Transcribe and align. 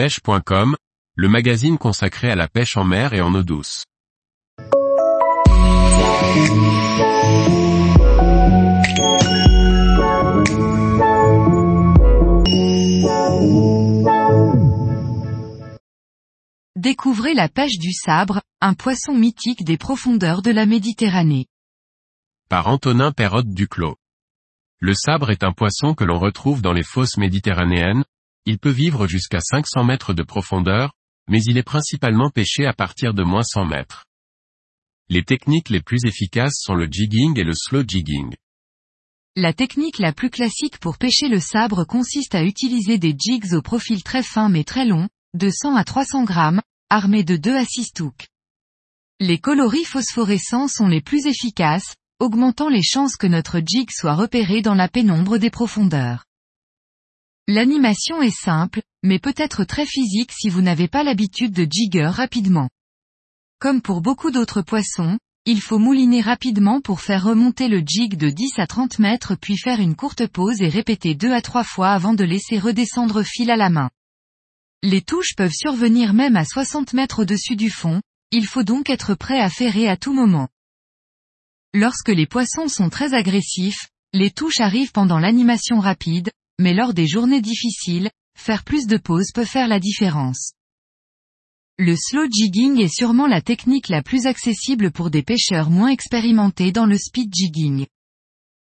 pêche.com, 0.00 0.76
le 1.14 1.28
magazine 1.28 1.76
consacré 1.76 2.30
à 2.30 2.34
la 2.34 2.48
pêche 2.48 2.78
en 2.78 2.84
mer 2.84 3.12
et 3.12 3.20
en 3.20 3.34
eau 3.34 3.42
douce. 3.42 3.84
Découvrez 16.76 17.34
la 17.34 17.50
pêche 17.50 17.76
du 17.76 17.92
sabre, 17.92 18.40
un 18.62 18.72
poisson 18.72 19.12
mythique 19.12 19.64
des 19.64 19.76
profondeurs 19.76 20.40
de 20.40 20.50
la 20.50 20.64
Méditerranée. 20.64 21.44
Par 22.48 22.68
Antonin 22.68 23.12
Perrotte 23.12 23.50
Duclos. 23.50 23.96
Le 24.78 24.94
sabre 24.94 25.28
est 25.28 25.44
un 25.44 25.52
poisson 25.52 25.92
que 25.92 26.04
l'on 26.04 26.18
retrouve 26.18 26.62
dans 26.62 26.72
les 26.72 26.84
fosses 26.84 27.18
méditerranéennes, 27.18 28.02
il 28.46 28.58
peut 28.58 28.70
vivre 28.70 29.06
jusqu'à 29.06 29.40
500 29.40 29.84
mètres 29.84 30.14
de 30.14 30.22
profondeur, 30.22 30.92
mais 31.28 31.42
il 31.44 31.58
est 31.58 31.62
principalement 31.62 32.30
pêché 32.30 32.66
à 32.66 32.72
partir 32.72 33.14
de 33.14 33.22
moins 33.22 33.42
100 33.42 33.66
mètres. 33.66 34.06
Les 35.08 35.24
techniques 35.24 35.70
les 35.70 35.82
plus 35.82 36.04
efficaces 36.04 36.60
sont 36.60 36.74
le 36.74 36.86
jigging 36.90 37.38
et 37.38 37.44
le 37.44 37.54
slow 37.54 37.82
jigging. 37.86 38.34
La 39.36 39.52
technique 39.52 39.98
la 39.98 40.12
plus 40.12 40.30
classique 40.30 40.78
pour 40.78 40.98
pêcher 40.98 41.28
le 41.28 41.40
sabre 41.40 41.84
consiste 41.84 42.34
à 42.34 42.44
utiliser 42.44 42.98
des 42.98 43.14
jigs 43.16 43.54
au 43.54 43.62
profil 43.62 44.02
très 44.02 44.22
fin 44.22 44.48
mais 44.48 44.64
très 44.64 44.84
long, 44.84 45.08
de 45.34 45.50
100 45.50 45.76
à 45.76 45.84
300 45.84 46.24
grammes, 46.24 46.62
armés 46.90 47.24
de 47.24 47.36
2 47.36 47.56
à 47.56 47.64
6 47.64 47.92
touques. 47.92 48.28
Les 49.20 49.38
coloris 49.38 49.84
phosphorescents 49.84 50.66
sont 50.66 50.88
les 50.88 51.00
plus 51.00 51.26
efficaces, 51.26 51.94
augmentant 52.18 52.68
les 52.68 52.82
chances 52.82 53.16
que 53.16 53.26
notre 53.26 53.60
jig 53.64 53.88
soit 53.90 54.14
repéré 54.14 54.62
dans 54.62 54.74
la 54.74 54.88
pénombre 54.88 55.38
des 55.38 55.50
profondeurs. 55.50 56.24
L'animation 57.52 58.22
est 58.22 58.30
simple, 58.30 58.80
mais 59.02 59.18
peut 59.18 59.34
être 59.36 59.64
très 59.64 59.84
physique 59.84 60.30
si 60.30 60.48
vous 60.50 60.62
n'avez 60.62 60.86
pas 60.86 61.02
l'habitude 61.02 61.52
de 61.52 61.66
jigger 61.68 62.06
rapidement. 62.06 62.68
Comme 63.58 63.82
pour 63.82 64.02
beaucoup 64.02 64.30
d'autres 64.30 64.62
poissons, 64.62 65.18
il 65.46 65.60
faut 65.60 65.80
mouliner 65.80 66.20
rapidement 66.20 66.80
pour 66.80 67.00
faire 67.00 67.24
remonter 67.24 67.66
le 67.66 67.82
jig 67.84 68.16
de 68.16 68.30
10 68.30 68.60
à 68.60 68.68
30 68.68 69.00
mètres 69.00 69.34
puis 69.34 69.58
faire 69.58 69.80
une 69.80 69.96
courte 69.96 70.28
pause 70.28 70.62
et 70.62 70.68
répéter 70.68 71.16
deux 71.16 71.32
à 71.32 71.42
trois 71.42 71.64
fois 71.64 71.90
avant 71.90 72.14
de 72.14 72.22
laisser 72.22 72.56
redescendre 72.56 73.24
fil 73.24 73.50
à 73.50 73.56
la 73.56 73.68
main. 73.68 73.90
Les 74.84 75.02
touches 75.02 75.34
peuvent 75.36 75.50
survenir 75.52 76.14
même 76.14 76.36
à 76.36 76.44
60 76.44 76.92
mètres 76.92 77.22
au-dessus 77.22 77.56
du 77.56 77.68
fond, 77.68 78.00
il 78.30 78.46
faut 78.46 78.62
donc 78.62 78.90
être 78.90 79.16
prêt 79.16 79.40
à 79.40 79.50
ferrer 79.50 79.88
à 79.88 79.96
tout 79.96 80.12
moment. 80.12 80.46
Lorsque 81.74 82.10
les 82.10 82.28
poissons 82.28 82.68
sont 82.68 82.90
très 82.90 83.12
agressifs, 83.12 83.88
les 84.12 84.30
touches 84.30 84.60
arrivent 84.60 84.92
pendant 84.92 85.18
l'animation 85.18 85.80
rapide, 85.80 86.30
mais 86.60 86.74
lors 86.74 86.92
des 86.92 87.08
journées 87.08 87.40
difficiles, 87.40 88.10
faire 88.36 88.64
plus 88.64 88.86
de 88.86 88.98
pauses 88.98 89.32
peut 89.34 89.46
faire 89.46 89.66
la 89.66 89.80
différence. 89.80 90.52
Le 91.78 91.96
slow 91.96 92.26
jigging 92.30 92.78
est 92.78 92.94
sûrement 92.94 93.26
la 93.26 93.40
technique 93.40 93.88
la 93.88 94.02
plus 94.02 94.26
accessible 94.26 94.92
pour 94.92 95.08
des 95.08 95.22
pêcheurs 95.22 95.70
moins 95.70 95.88
expérimentés 95.88 96.70
dans 96.70 96.84
le 96.84 96.98
speed 96.98 97.32
jigging. 97.34 97.86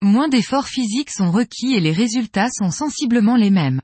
Moins 0.04 0.30
d'efforts 0.30 0.68
physiques 0.68 1.09
sont 1.09 1.32
requis 1.32 1.74
et 1.74 1.80
les 1.80 1.92
résultats 1.92 2.50
sont 2.52 2.70
sensiblement 2.70 3.36
les 3.36 3.50
mêmes. 3.50 3.82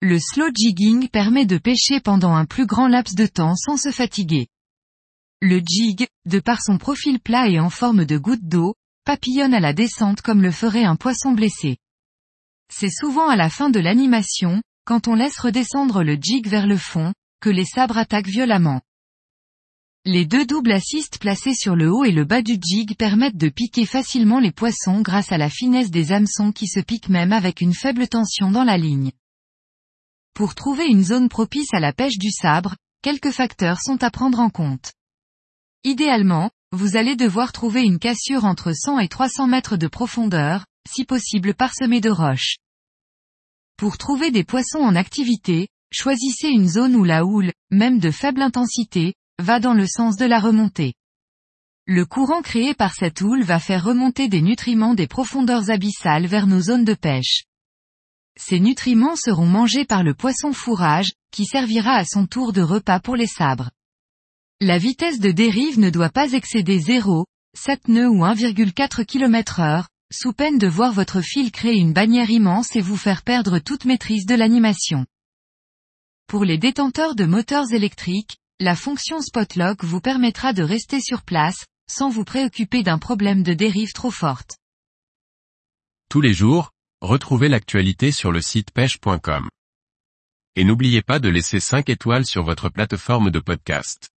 Le 0.00 0.18
slow 0.18 0.48
jigging 0.54 1.10
permet 1.10 1.44
de 1.44 1.58
pêcher 1.58 2.00
pendant 2.00 2.32
un 2.32 2.46
plus 2.46 2.64
grand 2.64 2.88
laps 2.88 3.14
de 3.14 3.26
temps 3.26 3.56
sans 3.56 3.76
se 3.76 3.90
fatiguer. 3.90 4.46
Le 5.42 5.58
jig, 5.58 6.06
de 6.24 6.40
par 6.40 6.62
son 6.62 6.78
profil 6.78 7.20
plat 7.20 7.46
et 7.50 7.60
en 7.60 7.68
forme 7.68 8.06
de 8.06 8.16
goutte 8.16 8.48
d'eau, 8.48 8.74
papillonne 9.04 9.52
à 9.52 9.60
la 9.60 9.74
descente 9.74 10.22
comme 10.22 10.40
le 10.40 10.50
ferait 10.50 10.84
un 10.84 10.96
poisson 10.96 11.32
blessé. 11.32 11.76
C'est 12.70 12.90
souvent 12.90 13.28
à 13.28 13.36
la 13.36 13.50
fin 13.50 13.68
de 13.68 13.80
l'animation, 13.80 14.62
quand 14.86 15.08
on 15.08 15.14
laisse 15.14 15.38
redescendre 15.38 16.02
le 16.02 16.14
jig 16.14 16.46
vers 16.46 16.66
le 16.66 16.76
fond, 16.76 17.12
que 17.40 17.50
les 17.50 17.64
sabres 17.64 17.98
attaquent 17.98 18.28
violemment. 18.28 18.80
Les 20.06 20.24
deux 20.24 20.46
doubles 20.46 20.72
assistes 20.72 21.18
placés 21.18 21.52
sur 21.52 21.76
le 21.76 21.92
haut 21.92 22.04
et 22.04 22.12
le 22.12 22.24
bas 22.24 22.40
du 22.40 22.56
jig 22.60 22.96
permettent 22.96 23.36
de 23.36 23.50
piquer 23.50 23.84
facilement 23.84 24.38
les 24.38 24.52
poissons 24.52 25.02
grâce 25.02 25.30
à 25.30 25.36
la 25.36 25.50
finesse 25.50 25.90
des 25.90 26.12
hameçons 26.12 26.52
qui 26.52 26.68
se 26.68 26.80
piquent 26.80 27.10
même 27.10 27.32
avec 27.32 27.60
une 27.60 27.74
faible 27.74 28.08
tension 28.08 28.50
dans 28.50 28.64
la 28.64 28.78
ligne. 28.78 29.12
Pour 30.32 30.54
trouver 30.54 30.86
une 30.86 31.04
zone 31.04 31.28
propice 31.28 31.74
à 31.74 31.80
la 31.80 31.92
pêche 31.92 32.16
du 32.16 32.30
sabre, 32.30 32.76
quelques 33.02 33.32
facteurs 33.32 33.80
sont 33.82 34.02
à 34.02 34.10
prendre 34.10 34.40
en 34.40 34.48
compte. 34.48 34.92
Idéalement, 35.84 36.50
vous 36.72 36.96
allez 36.96 37.16
devoir 37.16 37.52
trouver 37.52 37.82
une 37.82 37.98
cassure 37.98 38.44
entre 38.44 38.72
100 38.72 39.00
et 39.00 39.08
300 39.08 39.48
mètres 39.48 39.76
de 39.76 39.88
profondeur, 39.88 40.64
si 40.88 41.04
possible 41.04 41.54
parsemée 41.54 42.00
de 42.00 42.10
roches. 42.10 42.56
Pour 43.76 43.98
trouver 43.98 44.30
des 44.30 44.44
poissons 44.44 44.80
en 44.80 44.94
activité, 44.94 45.68
choisissez 45.92 46.48
une 46.48 46.68
zone 46.68 46.96
où 46.96 47.04
la 47.04 47.24
houle, 47.24 47.52
même 47.70 47.98
de 47.98 48.10
faible 48.10 48.42
intensité, 48.42 49.14
va 49.38 49.60
dans 49.60 49.74
le 49.74 49.86
sens 49.86 50.16
de 50.16 50.26
la 50.26 50.38
remontée. 50.38 50.94
Le 51.86 52.04
courant 52.04 52.42
créé 52.42 52.74
par 52.74 52.94
cette 52.94 53.20
houle 53.20 53.42
va 53.42 53.58
faire 53.58 53.84
remonter 53.84 54.28
des 54.28 54.42
nutriments 54.42 54.94
des 54.94 55.06
profondeurs 55.06 55.70
abyssales 55.70 56.26
vers 56.26 56.46
nos 56.46 56.60
zones 56.60 56.84
de 56.84 56.94
pêche. 56.94 57.44
Ces 58.38 58.60
nutriments 58.60 59.16
seront 59.16 59.46
mangés 59.46 59.84
par 59.84 60.02
le 60.02 60.14
poisson 60.14 60.52
fourrage, 60.52 61.12
qui 61.32 61.44
servira 61.46 61.96
à 61.96 62.04
son 62.04 62.26
tour 62.26 62.52
de 62.52 62.62
repas 62.62 63.00
pour 63.00 63.16
les 63.16 63.26
sabres. 63.26 63.70
La 64.60 64.78
vitesse 64.78 65.20
de 65.20 65.30
dérive 65.30 65.80
ne 65.80 65.90
doit 65.90 66.10
pas 66.10 66.32
excéder 66.32 66.78
0, 66.78 67.26
7 67.56 67.88
nœuds 67.88 68.08
ou 68.08 68.24
1,4 68.24 69.04
km 69.04 69.60
heure, 69.60 69.88
sous 70.12 70.32
peine 70.32 70.58
de 70.58 70.66
voir 70.66 70.92
votre 70.92 71.20
fil 71.20 71.52
créer 71.52 71.76
une 71.76 71.92
bannière 71.92 72.30
immense 72.30 72.74
et 72.74 72.80
vous 72.80 72.96
faire 72.96 73.22
perdre 73.22 73.58
toute 73.58 73.84
maîtrise 73.84 74.26
de 74.26 74.34
l'animation. 74.34 75.06
Pour 76.26 76.44
les 76.44 76.58
détenteurs 76.58 77.14
de 77.14 77.24
moteurs 77.24 77.72
électriques, 77.72 78.38
la 78.58 78.76
fonction 78.76 79.20
Spotlock 79.20 79.84
vous 79.84 80.00
permettra 80.00 80.52
de 80.52 80.62
rester 80.62 81.00
sur 81.00 81.22
place, 81.22 81.66
sans 81.88 82.08
vous 82.08 82.24
préoccuper 82.24 82.82
d'un 82.82 82.98
problème 82.98 83.42
de 83.42 83.54
dérive 83.54 83.92
trop 83.92 84.10
forte. 84.10 84.56
Tous 86.08 86.20
les 86.20 86.34
jours, 86.34 86.70
retrouvez 87.00 87.48
l'actualité 87.48 88.12
sur 88.12 88.32
le 88.32 88.40
site 88.40 88.72
pêche.com. 88.72 89.48
Et 90.56 90.64
n'oubliez 90.64 91.02
pas 91.02 91.20
de 91.20 91.28
laisser 91.28 91.60
5 91.60 91.88
étoiles 91.88 92.26
sur 92.26 92.42
votre 92.42 92.68
plateforme 92.68 93.30
de 93.30 93.38
podcast. 93.38 94.10